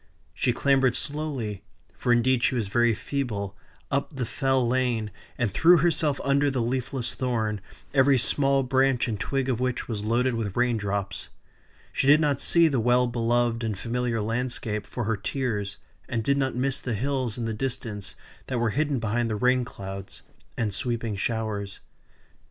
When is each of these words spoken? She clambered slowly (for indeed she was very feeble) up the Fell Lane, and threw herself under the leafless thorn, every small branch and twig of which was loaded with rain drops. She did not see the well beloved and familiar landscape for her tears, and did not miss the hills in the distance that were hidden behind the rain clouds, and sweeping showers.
She 0.33 0.51
clambered 0.51 0.95
slowly 0.95 1.61
(for 1.93 2.11
indeed 2.11 2.41
she 2.41 2.55
was 2.55 2.69
very 2.69 2.95
feeble) 2.95 3.55
up 3.91 4.15
the 4.15 4.25
Fell 4.25 4.67
Lane, 4.67 5.11
and 5.37 5.53
threw 5.53 5.77
herself 5.77 6.19
under 6.23 6.49
the 6.49 6.59
leafless 6.59 7.13
thorn, 7.13 7.61
every 7.93 8.17
small 8.17 8.63
branch 8.63 9.07
and 9.07 9.19
twig 9.19 9.47
of 9.47 9.59
which 9.59 9.87
was 9.87 10.03
loaded 10.03 10.33
with 10.33 10.57
rain 10.57 10.75
drops. 10.75 11.29
She 11.93 12.07
did 12.07 12.19
not 12.19 12.41
see 12.41 12.67
the 12.67 12.79
well 12.79 13.05
beloved 13.05 13.63
and 13.63 13.77
familiar 13.77 14.21
landscape 14.21 14.87
for 14.87 15.03
her 15.03 15.15
tears, 15.17 15.77
and 16.09 16.23
did 16.23 16.35
not 16.35 16.55
miss 16.55 16.81
the 16.81 16.95
hills 16.95 17.37
in 17.37 17.45
the 17.45 17.53
distance 17.53 18.15
that 18.47 18.57
were 18.57 18.71
hidden 18.71 18.97
behind 18.97 19.29
the 19.29 19.35
rain 19.35 19.63
clouds, 19.63 20.23
and 20.57 20.73
sweeping 20.73 21.13
showers. 21.15 21.79